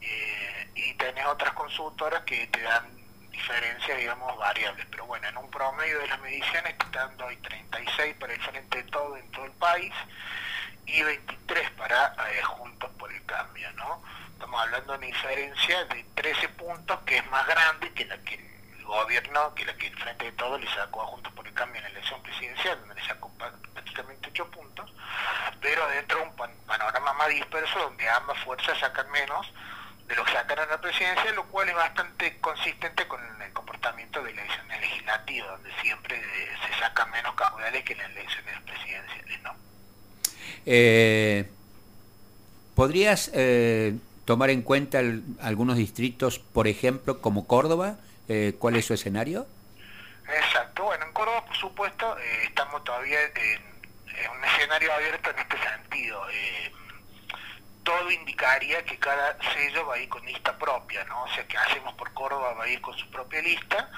Eh, 0.00 0.70
y 0.74 0.94
tenés 0.94 1.26
otras 1.26 1.52
consultoras 1.52 2.22
que 2.24 2.46
te 2.48 2.60
dan 2.62 2.84
diferencias, 3.30 3.98
digamos, 3.98 4.36
variables. 4.36 4.86
Bueno, 5.06 5.28
en 5.28 5.36
un 5.36 5.48
promedio 5.50 6.00
de 6.00 6.08
las 6.08 6.20
mediciones 6.20 6.72
están 6.72 6.90
dando 7.16 7.26
36 7.26 8.16
para 8.16 8.32
el 8.32 8.40
frente 8.40 8.82
de 8.82 8.90
todo 8.90 9.16
en 9.16 9.30
todo 9.30 9.44
el 9.44 9.52
país 9.52 9.92
y 10.84 11.00
23 11.00 11.70
para 11.70 12.12
eh, 12.32 12.42
Juntos 12.42 12.90
por 12.98 13.12
el 13.12 13.24
Cambio, 13.24 13.70
¿no? 13.72 14.02
Estamos 14.32 14.60
hablando 14.60 14.92
de 14.92 14.98
una 14.98 15.06
diferencia 15.06 15.84
de 15.84 16.04
13 16.16 16.48
puntos 16.50 16.98
que 17.06 17.18
es 17.18 17.30
más 17.30 17.46
grande 17.46 17.92
que 17.92 18.04
la 18.04 18.18
que 18.18 18.34
el 18.34 18.84
gobierno, 18.84 19.54
que 19.54 19.64
la 19.64 19.74
que 19.74 19.86
el 19.86 19.96
frente 19.96 20.24
de 20.24 20.32
todo 20.32 20.58
le 20.58 20.68
sacó 20.74 21.02
a 21.02 21.06
Juntos 21.06 21.32
por 21.34 21.46
el 21.46 21.54
Cambio 21.54 21.78
en 21.78 21.84
la 21.84 21.90
elección 21.90 22.20
presidencial, 22.22 22.80
donde 22.80 22.96
le 22.96 23.06
sacó 23.06 23.30
prácticamente 23.38 24.28
8 24.30 24.50
puntos, 24.50 24.92
pero 25.60 25.86
dentro 25.88 26.18
de 26.18 26.24
un 26.24 26.36
panorama 26.66 27.12
más 27.12 27.28
disperso 27.28 27.78
donde 27.78 28.08
ambas 28.08 28.38
fuerzas 28.40 28.76
sacan 28.78 29.08
menos 29.12 29.52
de 30.08 30.16
lo 30.16 30.24
que 30.24 30.32
sacaron 30.32 30.68
a 30.68 30.72
la 30.72 30.80
presidencia, 30.80 31.30
lo 31.32 31.44
cual 31.44 31.68
es 31.68 31.74
bastante 31.74 32.40
consistente 32.40 33.06
con 33.06 33.24
el 33.24 33.36
comportamiento 33.86 34.22
de 34.22 34.30
elecciones 34.30 34.80
legislativas, 34.80 35.48
donde 35.50 35.70
siempre 35.82 36.16
eh, 36.16 36.48
se 36.66 36.80
sacan 36.80 37.10
menos 37.10 37.34
caudales 37.34 37.84
que 37.84 37.92
en 37.92 37.98
las 37.98 38.10
elecciones 38.10 38.60
presidenciales, 38.64 39.42
¿no? 39.42 39.54
Eh, 40.66 41.48
¿Podrías 42.74 43.30
eh, 43.32 43.94
tomar 44.24 44.50
en 44.50 44.62
cuenta 44.62 45.00
algunos 45.40 45.76
distritos, 45.76 46.38
por 46.38 46.66
ejemplo, 46.66 47.20
como 47.20 47.46
Córdoba? 47.46 47.96
¿Cuál 48.58 48.74
es 48.74 48.84
su 48.84 48.92
escenario? 48.92 49.46
Exacto, 50.28 50.82
bueno, 50.82 51.06
en 51.06 51.12
Córdoba, 51.12 51.46
por 51.46 51.56
supuesto, 51.56 52.16
estamos 52.42 52.82
todavía 52.82 53.22
en, 53.22 53.62
en, 54.16 54.30
un 54.30 54.44
escenario 54.44 54.92
abierto 54.92 55.30
en 55.30 55.38
este 55.38 55.56
sentido 55.58 56.20
todo 57.86 58.10
indicaría 58.10 58.84
que 58.84 58.98
cada 58.98 59.38
sello 59.54 59.86
va 59.86 59.94
a 59.94 59.98
ir 59.98 60.08
con 60.08 60.26
lista 60.26 60.58
propia, 60.58 61.04
¿no? 61.04 61.22
O 61.22 61.28
sea, 61.28 61.46
que 61.46 61.56
hacemos 61.56 61.94
por 61.94 62.12
Córdoba 62.12 62.52
va 62.54 62.64
a 62.64 62.68
ir 62.68 62.80
con 62.80 62.98
su 62.98 63.08
propia 63.10 63.40
lista, 63.40 63.88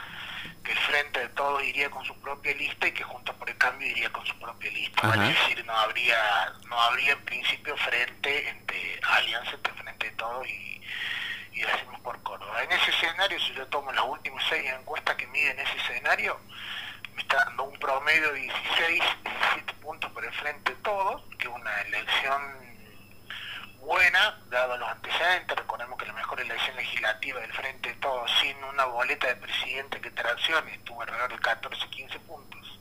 que 0.62 0.72
el 0.72 0.78
Frente 0.78 1.20
de 1.20 1.28
Todos 1.30 1.64
iría 1.64 1.88
con 1.88 2.04
su 2.04 2.14
propia 2.20 2.54
lista 2.54 2.86
y 2.86 2.92
que 2.92 3.02
Juntos 3.02 3.34
por 3.36 3.48
el 3.48 3.56
Cambio 3.56 3.88
iría 3.88 4.12
con 4.12 4.26
su 4.26 4.38
propia 4.38 4.70
lista. 4.70 5.08
Es 5.08 5.20
decir, 5.20 5.64
no 5.64 5.72
habría, 5.72 6.52
no 6.68 6.78
habría 6.78 7.12
en 7.12 7.24
principio 7.24 7.74
frente 7.78 8.50
entre 8.50 9.00
alianza 9.02 9.52
entre 9.52 9.72
Frente 9.72 10.10
de 10.10 10.16
Todos 10.16 10.46
y, 10.46 10.82
y 11.54 11.62
Hacemos 11.62 11.98
por 12.00 12.22
Córdoba. 12.22 12.62
En 12.62 12.70
ese 12.70 12.90
escenario, 12.90 13.40
si 13.40 13.54
yo 13.54 13.66
tomo 13.68 13.90
las 13.90 14.04
últimas 14.04 14.44
seis 14.50 14.70
encuestas 14.70 15.16
que 15.16 15.26
miden 15.28 15.58
ese 15.60 15.78
escenario, 15.78 16.38
me 17.14 17.22
está 17.22 17.42
dando 17.46 17.64
un 17.64 17.78
promedio 17.78 18.34
de 18.34 18.40
16, 18.40 19.02
17 19.24 19.72
puntos 19.80 20.12
por 20.12 20.22
el 20.26 20.32
Frente 20.34 20.74
de 20.74 20.82
Todos, 20.82 21.22
que 21.38 21.48
es 21.48 21.54
una 21.54 21.80
elección 21.80 22.67
buena, 24.10 24.38
dado 24.48 24.78
los 24.78 24.88
antecedentes, 24.88 25.54
recordemos 25.54 25.98
que 25.98 26.06
la 26.06 26.14
mejor 26.14 26.40
elección 26.40 26.74
legislativa 26.76 27.40
del 27.40 27.52
Frente 27.52 27.90
de 27.90 27.94
Todos, 27.96 28.30
sin 28.40 28.56
una 28.64 28.86
boleta 28.86 29.26
de 29.26 29.36
presidente 29.36 30.00
que 30.00 30.10
traccione, 30.10 30.72
estuvo 30.72 31.02
alrededor 31.02 31.30
de 31.30 31.38
14, 31.38 31.88
15 31.90 32.18
puntos. 32.20 32.80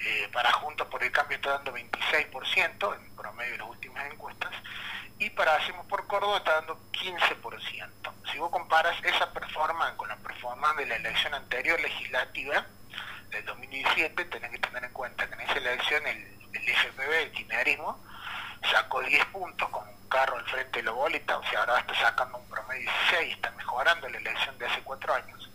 Eh, 0.00 0.28
para 0.32 0.50
Juntos 0.50 0.88
por 0.88 1.04
el 1.04 1.12
Cambio 1.12 1.36
está 1.36 1.50
dando 1.50 1.72
26% 1.72 2.96
en 2.96 3.16
promedio 3.16 3.52
de 3.52 3.58
las 3.58 3.68
últimas 3.68 4.12
encuestas, 4.12 4.50
y 5.20 5.30
para 5.30 5.54
Hacemos 5.54 5.86
por 5.86 6.04
Córdoba 6.08 6.38
está 6.38 6.54
dando 6.54 6.80
15%. 6.90 7.90
Si 8.32 8.38
vos 8.38 8.50
comparas 8.50 8.96
esa 9.04 9.32
performance 9.32 9.94
con 9.96 10.08
la 10.08 10.16
performance 10.16 10.78
de 10.78 10.86
la 10.86 10.96
elección 10.96 11.32
anterior 11.34 11.80
legislativa, 11.80 12.66
del 13.30 13.44
2017, 13.44 14.24
tenés 14.24 14.50
que 14.50 14.58
tener 14.58 14.82
en 14.82 14.92
cuenta 14.92 15.28
que 15.28 15.34
en 15.34 15.40
esa 15.42 15.58
elección 15.58 16.04
el, 16.08 16.16
el 16.54 17.12
el 17.12 17.32
kirchnerismo, 17.32 18.04
sacó 18.70 19.00
10 19.02 19.24
puntos 19.26 19.68
con 19.68 19.93
carro 20.14 20.36
al 20.36 20.44
frente 20.44 20.78
de 20.78 20.84
la 20.84 20.92
boleta, 20.92 21.36
o 21.38 21.44
sea, 21.50 21.58
ahora 21.58 21.80
está 21.80 21.92
sacando 21.96 22.38
un 22.38 22.48
promedio 22.48 22.88
de 22.88 23.18
16, 23.18 23.34
está 23.34 23.50
mejorando 23.50 24.08
la 24.08 24.18
elección 24.18 24.56
de 24.58 24.66
hace 24.66 24.80
4 24.82 25.12
años. 25.12 25.50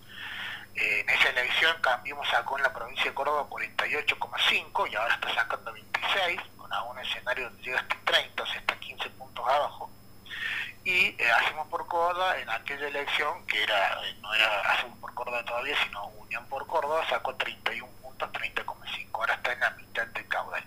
Eh, 0.75 0.99
en 0.99 1.09
esa 1.09 1.29
elección 1.29 1.81
Cambiemos 1.81 2.27
sacó 2.27 2.57
en 2.57 2.63
la 2.63 2.73
provincia 2.73 3.05
de 3.05 3.13
Córdoba 3.13 3.47
48,5 3.49 4.91
y 4.91 4.95
ahora 4.95 5.13
está 5.13 5.33
sacando 5.33 5.71
26, 5.71 6.41
con 6.57 6.73
algún 6.73 6.99
escenario 6.99 7.45
donde 7.45 7.63
llega 7.63 7.79
hasta 7.79 7.95
30, 8.03 8.43
o 8.43 8.45
sea, 8.45 8.59
está 8.59 8.75
15 8.77 9.09
puntos 9.11 9.47
abajo. 9.47 9.89
Y 10.83 11.15
eh, 11.17 11.31
Hacemos 11.37 11.67
por 11.69 11.87
Córdoba, 11.87 12.37
en 12.37 12.49
aquella 12.49 12.87
elección, 12.89 13.45
que 13.47 13.63
era 13.63 13.93
eh, 14.03 14.17
no 14.21 14.33
era 14.33 14.73
Hacemos 14.73 14.99
por 14.99 15.13
Córdoba 15.13 15.41
todavía, 15.45 15.75
sino 15.85 16.05
Unión 16.07 16.45
por 16.49 16.67
Córdoba, 16.67 17.07
sacó 17.09 17.33
31 17.35 17.87
puntos, 18.01 18.29
30,5, 18.33 19.07
ahora 19.13 19.35
está 19.35 19.53
en 19.53 19.59
la 19.61 19.69
mitad 19.71 20.05
del 20.07 20.27
caudal. 20.27 20.63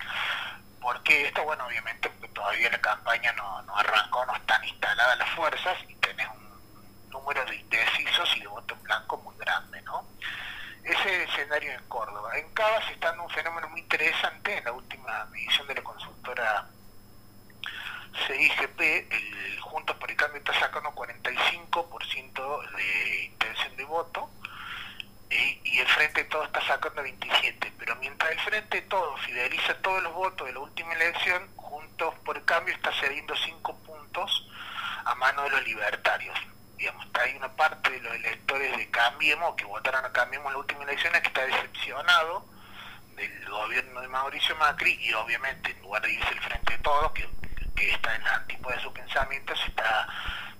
Porque 0.81 1.27
esto, 1.27 1.43
bueno, 1.43 1.65
obviamente 1.67 2.09
todavía 2.33 2.69
la 2.69 2.81
campaña 2.81 3.31
no, 3.33 3.61
no 3.61 3.77
arrancó, 3.77 4.25
no 4.25 4.35
están 4.35 4.63
instaladas 4.65 5.17
las 5.17 5.29
fuerzas 5.29 5.77
y 5.87 5.95
tenés 5.95 6.27
un 6.27 7.09
número 7.09 7.45
de 7.45 7.55
indecisos 7.55 8.35
y 8.35 8.41
de 8.41 8.47
voto 8.47 8.73
en 8.73 8.83
blanco 8.83 9.17
muy 9.17 9.35
grande, 9.37 9.81
¿no? 9.83 10.05
Ese 10.83 11.23
escenario 11.23 11.71
en 11.71 11.83
Córdoba. 11.87 12.37
En 12.37 12.53
Cava 12.53 12.85
se 12.85 12.93
está 12.93 13.07
dando 13.07 13.23
un 13.23 13.29
fenómeno 13.29 13.69
muy 13.69 13.79
interesante 13.79 14.57
en 14.57 14.65
la 14.65 14.73
última 14.73 15.25
medición 15.25 15.67
de 15.67 15.75
la 15.75 15.83
consultora 15.83 16.67
CIGP, 18.27 18.79
el 18.81 19.59
Juntos 19.61 19.95
por 19.95 20.11
el 20.11 20.17
Cambio 20.17 20.39
está 20.39 20.53
sacando 20.59 20.91
45% 20.91 22.71
de 22.75 23.25
voto, 23.93 24.29
y 25.29 25.79
el 25.79 25.87
Frente 25.87 26.23
de 26.23 26.29
Todos 26.29 26.47
está 26.47 26.61
sacando 26.65 27.01
27, 27.01 27.73
pero 27.79 27.95
mientras 27.97 28.31
el 28.31 28.39
Frente 28.39 28.81
de 28.81 28.87
Todos 28.87 29.19
fideliza 29.21 29.75
todos 29.81 30.01
los 30.03 30.13
votos 30.13 30.47
de 30.47 30.53
la 30.53 30.59
última 30.59 30.93
elección, 30.93 31.47
Juntos 31.55 32.13
por 32.25 32.43
Cambio 32.45 32.73
está 32.73 32.91
cediendo 32.99 33.35
5 33.35 33.75
puntos 33.79 34.47
a 35.05 35.15
mano 35.15 35.43
de 35.43 35.49
los 35.51 35.63
libertarios. 35.65 36.37
Digamos, 36.77 37.07
hay 37.13 37.35
una 37.35 37.51
parte 37.53 37.89
de 37.91 37.99
los 38.01 38.13
electores 38.15 38.77
de 38.77 38.89
Cambiemos 38.89 39.55
que 39.55 39.65
votaron 39.65 40.05
a 40.05 40.11
Cambiemos 40.11 40.47
en 40.47 40.53
la 40.53 40.59
última 40.59 40.83
elección 40.83 41.13
que 41.13 41.27
está 41.27 41.45
decepcionado 41.45 42.45
del 43.15 43.49
gobierno 43.49 44.01
de 44.01 44.07
Mauricio 44.07 44.55
Macri 44.57 44.93
y 45.01 45.13
obviamente 45.13 45.71
en 45.71 45.81
lugar 45.81 46.01
de 46.01 46.13
irse 46.13 46.29
el 46.29 46.41
Frente 46.41 46.73
de 46.73 46.79
Todos, 46.79 47.11
que, 47.11 47.29
está 47.75 48.15
en 48.15 48.23
la 48.23 48.35
antípoda 48.35 48.75
de 48.75 48.81
su 48.81 48.93
pensamiento, 48.93 49.55
se 49.55 49.67
está 49.67 50.07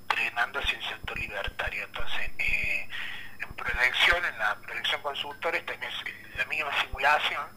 drenando 0.08 0.60
hacia 0.60 0.78
el 0.78 0.84
sector 0.84 1.18
libertario. 1.18 1.84
Entonces, 1.86 2.32
eh, 2.38 2.90
en 3.40 3.56
proyección, 3.56 4.26
en 4.26 4.38
la 4.40 4.58
consultores 5.24 5.66
tenés 5.66 5.94
la 6.38 6.46
misma 6.46 6.70
simulación 6.82 7.48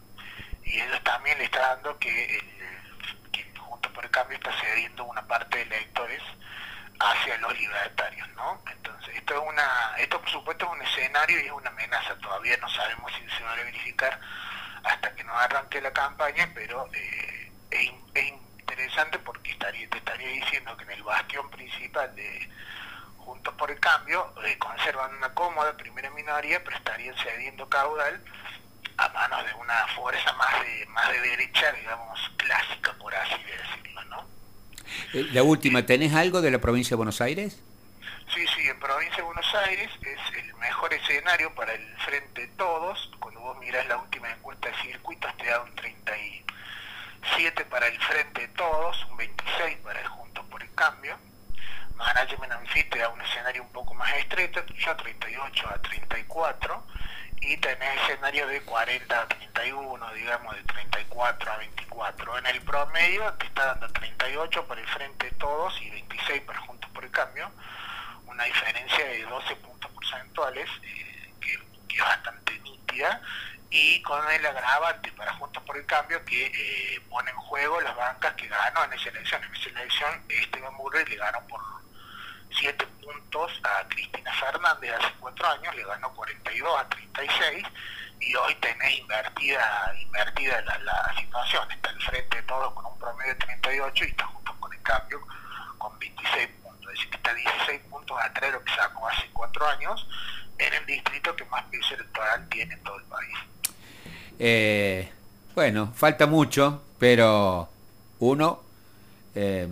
y 0.63 0.79
ellos 0.79 1.03
también 1.03 1.37
le 1.37 1.45
está 1.45 1.75
dando 1.75 1.97
que, 1.99 2.37
el, 2.37 2.57
Junto 3.59 3.91
por 3.91 4.05
el 4.05 4.11
Cambio 4.11 4.37
está 4.37 4.51
cediendo 4.61 5.03
una 5.03 5.21
parte 5.27 5.57
de 5.57 5.63
electores 5.63 6.21
hacia 6.99 7.37
los 7.39 7.59
libertarios, 7.59 8.27
¿no? 8.29 8.61
Entonces, 8.71 9.15
esto 9.15 9.33
es 9.33 9.41
una, 9.41 9.95
esto 9.97 10.19
por 10.21 10.29
supuesto 10.29 10.65
es 10.65 10.71
un 10.71 10.81
escenario 10.81 11.39
y 11.41 11.45
es 11.45 11.51
una 11.51 11.69
amenaza, 11.69 12.15
todavía 12.19 12.55
no 12.57 12.69
sabemos 12.69 13.11
si 13.13 13.29
se 13.35 13.43
va 13.43 13.51
a 13.51 13.55
verificar 13.55 14.19
hasta 14.83 15.13
que 15.13 15.23
no 15.25 15.37
arranque 15.37 15.81
la 15.81 15.91
campaña, 15.91 16.49
pero 16.55 16.89
eh, 16.93 17.51
es, 17.71 17.91
interesante 18.59 19.19
porque 19.19 19.51
estaría, 19.51 19.89
te 19.89 19.97
estaría 19.97 20.29
diciendo 20.29 20.75
que 20.77 20.83
en 20.85 20.91
el 20.91 21.03
bastión 21.03 21.49
principal 21.51 22.15
de 22.15 22.49
Juntos 23.27 23.53
por 23.55 23.69
el 23.69 23.77
Cambio 23.81 24.33
eh, 24.45 24.57
conservan 24.57 25.13
una 25.17 25.33
cómoda 25.33 25.75
primera 25.75 26.09
minoría, 26.11 26.63
pero 26.63 26.77
estarían 26.77 27.13
cediendo 27.17 27.67
caudal 27.67 28.23
a 28.95 29.09
manos 29.09 29.45
de 29.45 29.53
una 29.55 29.85
fuerza 29.97 30.31
más 30.31 30.61
de, 30.63 30.85
más 30.85 31.11
de 31.11 31.19
derecha, 31.19 31.73
digamos, 31.73 32.17
clásica, 32.37 32.93
por 32.93 33.13
así 33.13 33.35
decirlo, 33.43 34.05
¿no? 34.05 34.25
Eh, 35.13 35.27
la 35.33 35.43
última, 35.43 35.85
¿tenés 35.85 36.13
algo 36.13 36.39
de 36.39 36.51
la 36.51 36.59
provincia 36.59 36.91
de 36.91 36.95
Buenos 36.95 37.19
Aires? 37.19 37.61
Sí, 38.33 38.45
sí, 38.55 38.65
en 38.65 38.79
provincia 38.79 39.17
de 39.17 39.23
Buenos 39.23 39.55
Aires 39.55 39.89
es 40.03 40.37
el 40.37 40.53
mejor 40.55 40.93
escenario 40.93 41.53
para 41.53 41.73
el 41.73 41.97
Frente 41.97 42.43
de 42.43 42.47
Todos. 42.55 43.11
Cuando 43.19 43.41
vos 43.41 43.57
mirás 43.59 43.85
la 43.87 43.97
última 43.97 44.31
encuesta 44.31 44.69
de 44.69 44.75
circuitos 44.83 45.35
te 45.35 45.47
da 45.47 45.63
un 45.63 45.75
37 45.75 47.65
para 47.65 47.87
el 47.87 47.99
Frente 47.99 48.39
de 48.39 48.47
Todos, 48.47 49.05
un 49.11 49.17
26 49.17 49.79
para 49.79 49.99
el 49.99 50.07
Juntos 50.07 50.45
por 50.49 50.63
el 50.63 50.73
Cambio 50.75 51.17
Management 51.97 52.53
da 52.97 53.09
un 53.09 53.21
escenario 53.21 53.63
un 53.63 53.71
poco 53.71 53.93
más 53.93 54.11
estrecho, 54.15 54.65
yo 54.65 54.95
38 54.95 55.69
a 55.69 55.81
34, 55.81 56.87
y 57.41 57.57
tenés 57.57 58.01
escenario 58.01 58.47
de 58.47 58.61
40 58.61 59.21
a 59.21 59.27
31, 59.27 60.13
digamos, 60.13 60.55
de 60.55 60.63
34 60.63 61.51
a 61.51 61.57
24. 61.57 62.37
En 62.39 62.45
el 62.47 62.61
promedio 62.61 63.33
te 63.33 63.45
está 63.47 63.65
dando 63.67 63.91
38 63.91 64.67
para 64.67 64.81
el 64.81 64.87
frente 64.87 65.25
de 65.27 65.31
todos 65.33 65.79
y 65.81 65.89
26 65.89 66.41
para 66.41 66.59
Juntos 66.61 66.89
por 66.91 67.03
el 67.03 67.11
Cambio, 67.11 67.51
una 68.25 68.43
diferencia 68.43 69.05
de 69.05 69.23
12 69.23 69.55
puntos 69.57 69.91
porcentuales, 69.91 70.69
eh, 70.83 71.33
que, 71.41 71.95
es 71.95 72.03
bastante 72.03 72.59
nítida, 72.59 73.21
y 73.69 74.01
con 74.01 74.29
el 74.31 74.45
agravante 74.45 75.11
para 75.11 75.33
Juntos 75.33 75.63
por 75.63 75.77
el 75.77 75.85
Cambio 75.85 76.23
que 76.25 76.45
eh, 76.45 77.01
pone 77.09 77.29
en 77.31 77.37
juego 77.37 77.81
las 77.81 77.95
bancas 77.95 78.33
que 78.35 78.47
ganó 78.47 78.83
en 78.85 78.93
esa 78.93 79.09
elección. 79.09 79.43
En 79.43 79.55
esa 79.55 79.69
elección 79.69 80.23
Esteban 80.29 80.73
Murray 80.75 81.05
le 81.05 81.17
ganó 81.17 81.45
por 81.47 81.61
7 82.51 82.85
puntos 83.03 83.51
a 83.63 83.87
Cristina 83.87 84.31
Fernández. 84.33 84.93
Hace 84.99 85.13
4 85.19 85.47
años, 85.47 85.75
le 85.75 85.83
ganó 85.85 86.13
42 86.13 86.79
a 86.79 86.89
36 86.89 87.63
y 88.19 88.35
hoy 88.35 88.55
tenés 88.55 88.99
invertida 88.99 89.93
invertida 90.01 90.61
la, 90.61 91.13
situación, 91.19 91.69
está 91.71 91.89
al 91.89 92.01
frente 92.01 92.37
de 92.37 92.43
todos 92.43 92.73
con 92.73 92.85
un 92.85 92.99
promedio 92.99 93.33
de 93.33 93.39
38 93.39 94.05
y 94.05 94.07
está 94.07 94.25
junto 94.25 94.53
con 94.59 94.73
el 94.73 94.81
cambio 94.81 95.19
con 95.77 95.97
26 95.99 96.47
puntos, 96.63 96.85
es 96.85 96.91
decir, 96.91 97.09
que 97.09 97.17
está 97.17 97.33
16 97.33 97.81
puntos 97.89 98.17
atrás 98.19 98.51
de 98.51 98.57
lo 98.57 98.63
que 98.63 98.73
sacó 98.73 99.07
hace 99.07 99.29
4 99.33 99.67
años 99.67 100.07
en 100.57 100.73
el 100.73 100.85
distrito 100.85 101.35
que 101.35 101.45
más 101.45 101.63
piso 101.65 101.93
electoral 101.93 102.47
tiene 102.49 102.73
en 102.73 102.83
todo 102.83 102.97
el 102.97 103.03
país. 103.03 103.37
Eh, 104.39 105.11
bueno, 105.53 105.93
falta 105.95 106.25
mucho, 106.25 106.83
pero 106.99 107.69
uno 108.19 108.63
eh, 109.35 109.67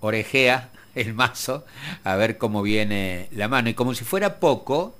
orejea 0.00 0.70
el 0.96 1.14
mazo 1.14 1.64
a 2.02 2.16
ver 2.16 2.38
cómo 2.38 2.62
viene 2.62 3.28
la 3.30 3.46
mano. 3.46 3.68
Y 3.68 3.74
como 3.74 3.94
si 3.94 4.04
fuera 4.04 4.40
poco, 4.40 4.96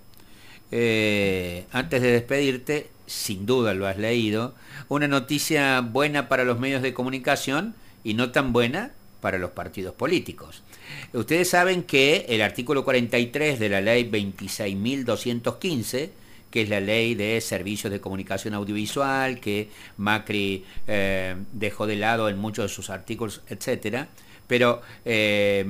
eh, 0.71 1.65
antes 1.73 2.03
de 2.03 2.13
despedirte, 2.13 2.91
sin 3.07 3.47
duda 3.47 3.75
lo 3.75 3.87
has 3.87 3.99
leído, 3.99 4.55
una 4.89 5.09
noticia 5.09 5.81
buena 5.81 6.29
para 6.29 6.45
los 6.45 6.61
medios 6.61 6.83
de 6.83 6.95
comunicación 6.95 7.75
y 8.05 8.15
no 8.15 8.31
tan 8.31 8.53
buena 8.53 8.93
para 9.21 9.39
los 9.39 9.51
partidos 9.53 9.95
políticos. 9.95 10.63
Ustedes 11.13 11.51
saben 11.51 11.83
que 11.83 12.27
el 12.29 12.43
artículo 12.43 12.85
43 12.85 13.59
de 13.59 13.69
la 13.69 13.81
ley 13.81 14.09
26.215, 14.09 16.11
que 16.51 16.63
es 16.63 16.69
la 16.69 16.81
ley 16.81 17.15
de 17.15 17.41
servicios 17.41 17.93
de 17.93 18.01
comunicación 18.01 18.55
audiovisual, 18.55 19.41
que 19.41 19.71
Macri 19.97 20.65
eh, 20.87 21.35
dejó 21.53 21.87
de 21.87 21.97
lado 21.97 22.29
en 22.29 22.39
muchos 22.39 22.67
de 22.67 22.75
sus 22.75 22.91
artículos, 22.91 23.41
etcétera, 23.49 24.09
pero, 24.47 24.83
eh, 25.05 25.67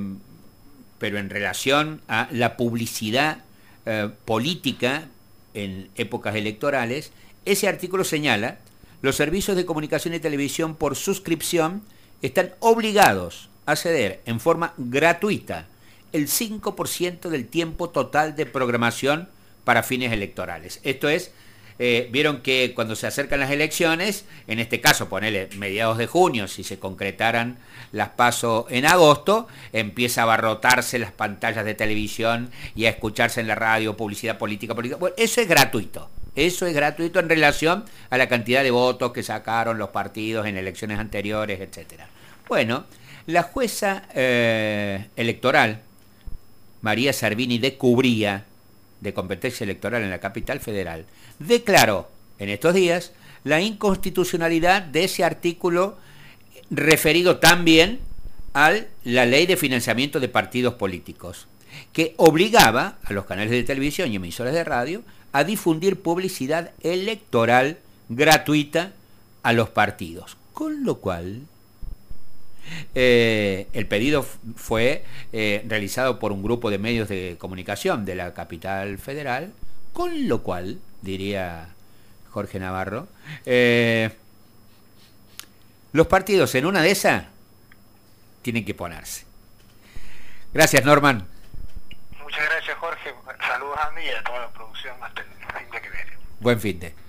pero 0.99 1.17
en 1.17 1.29
relación 1.29 2.01
a 2.07 2.27
la 2.31 2.57
publicidad 2.57 3.43
eh, 3.85 4.09
política 4.25 5.07
en 5.53 5.89
épocas 5.95 6.35
electorales, 6.35 7.11
ese 7.45 7.67
artículo 7.67 8.03
señala, 8.03 8.59
los 9.01 9.15
servicios 9.15 9.55
de 9.55 9.65
comunicación 9.65 10.13
y 10.13 10.19
televisión 10.19 10.75
por 10.75 10.95
suscripción 10.95 11.83
están 12.21 12.53
obligados 12.59 13.49
a 13.65 13.75
ceder 13.75 14.21
en 14.25 14.39
forma 14.39 14.73
gratuita 14.77 15.67
el 16.13 16.27
5% 16.27 17.29
del 17.29 17.47
tiempo 17.47 17.89
total 17.89 18.35
de 18.35 18.45
programación 18.45 19.29
para 19.63 19.83
fines 19.83 20.11
electorales. 20.13 20.79
Esto 20.83 21.09
es, 21.09 21.31
eh, 21.79 22.09
vieron 22.11 22.41
que 22.41 22.73
cuando 22.73 22.95
se 22.95 23.07
acercan 23.07 23.39
las 23.39 23.51
elecciones, 23.51 24.25
en 24.47 24.59
este 24.59 24.81
caso, 24.81 25.09
ponele 25.09 25.49
mediados 25.57 25.97
de 25.97 26.07
junio, 26.07 26.47
si 26.47 26.63
se 26.63 26.79
concretaran 26.79 27.57
las 27.91 28.09
pasos 28.09 28.65
en 28.69 28.85
agosto, 28.85 29.47
empieza 29.73 30.21
a 30.21 30.23
abarrotarse 30.23 30.99
las 30.99 31.11
pantallas 31.11 31.65
de 31.65 31.75
televisión 31.75 32.49
y 32.75 32.85
a 32.85 32.89
escucharse 32.89 33.41
en 33.41 33.47
la 33.47 33.55
radio 33.55 33.95
publicidad 33.95 34.37
política, 34.37 34.73
política. 34.75 34.97
Bueno, 34.97 35.15
eso 35.17 35.41
es 35.41 35.47
gratuito. 35.47 36.09
Eso 36.35 36.67
es 36.67 36.73
gratuito 36.75 37.19
en 37.19 37.29
relación 37.29 37.83
a 38.11 38.17
la 38.17 38.29
cantidad 38.29 38.61
de 38.61 38.69
votos 38.69 39.11
que 39.11 39.23
sacaron 39.23 39.79
los 39.79 39.89
partidos 39.89 40.45
en 40.45 40.55
elecciones 40.55 40.99
anteriores, 40.99 41.59
etc. 41.59 42.01
Bueno, 42.47 42.85
la 43.25 43.41
jueza 43.41 44.03
eh, 44.13 45.07
electoral, 45.15 45.81
María 46.81 47.11
Servini 47.11 47.57
de 47.57 47.75
Cubría, 47.75 48.45
de 49.01 49.13
competencia 49.13 49.63
electoral 49.63 50.03
en 50.03 50.09
la 50.09 50.19
capital 50.19 50.59
federal, 50.59 51.05
declaró 51.39 52.09
en 52.39 52.49
estos 52.49 52.73
días 52.73 53.11
la 53.43 53.61
inconstitucionalidad 53.61 54.81
de 54.81 55.05
ese 55.05 55.23
artículo 55.23 55.97
referido 56.69 57.37
también 57.37 57.99
a 58.53 58.73
la 59.03 59.25
ley 59.25 59.45
de 59.45 59.57
financiamiento 59.57 60.19
de 60.19 60.29
partidos 60.29 60.73
políticos, 60.75 61.47
que 61.93 62.13
obligaba 62.17 62.97
a 63.03 63.13
los 63.13 63.25
canales 63.25 63.51
de 63.51 63.63
televisión 63.63 64.11
y 64.11 64.15
emisoras 64.15 64.53
de 64.53 64.63
radio 64.63 65.03
a 65.31 65.43
difundir 65.43 66.01
publicidad 66.01 66.71
electoral 66.81 67.77
gratuita 68.09 68.93
a 69.43 69.53
los 69.53 69.69
partidos. 69.69 70.37
Con 70.53 70.83
lo 70.83 70.95
cual, 70.95 71.43
eh, 72.95 73.67
el 73.73 73.87
pedido 73.87 74.23
fue 74.55 75.03
eh, 75.33 75.63
realizado 75.67 76.19
por 76.19 76.31
un 76.31 76.43
grupo 76.43 76.69
de 76.69 76.77
medios 76.77 77.09
de 77.09 77.35
comunicación 77.39 78.05
de 78.05 78.15
la 78.15 78.33
capital 78.33 78.97
federal, 78.97 79.53
con 79.93 80.27
lo 80.27 80.43
cual, 80.43 80.79
diría 81.01 81.69
Jorge 82.31 82.59
Navarro, 82.59 83.07
eh, 83.45 84.11
los 85.93 86.07
partidos 86.07 86.53
en 86.55 86.65
una 86.65 86.81
de 86.81 86.91
esas 86.91 87.25
tienen 88.41 88.65
que 88.65 88.73
ponerse. 88.73 89.25
Gracias, 90.53 90.85
Norman. 90.85 91.27
Muchas 92.21 92.45
gracias, 92.45 92.77
Jorge. 92.77 93.13
Saludos 93.39 93.77
a 93.79 93.91
mí 93.91 94.01
y 94.05 94.09
a 94.09 94.23
toda 94.23 94.39
la 94.39 94.49
producción 94.49 94.95
hasta 95.01 95.21
el 95.21 95.27
fin 95.27 95.71
de 95.71 95.81
que 95.81 95.89
viene. 95.89 96.11
Buen 96.39 96.59
fin 96.59 96.79
de. 96.79 97.06